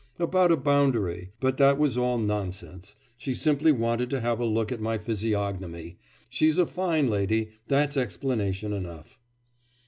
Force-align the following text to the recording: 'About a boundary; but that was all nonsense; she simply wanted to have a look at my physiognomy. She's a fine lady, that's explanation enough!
'About 0.17 0.51
a 0.51 0.57
boundary; 0.57 1.29
but 1.39 1.57
that 1.57 1.77
was 1.77 1.95
all 1.95 2.17
nonsense; 2.17 2.95
she 3.17 3.35
simply 3.35 3.71
wanted 3.71 4.09
to 4.09 4.19
have 4.19 4.39
a 4.39 4.45
look 4.45 4.71
at 4.71 4.81
my 4.81 4.97
physiognomy. 4.97 5.99
She's 6.27 6.57
a 6.57 6.65
fine 6.65 7.07
lady, 7.07 7.49
that's 7.67 7.95
explanation 7.97 8.73
enough! 8.73 9.19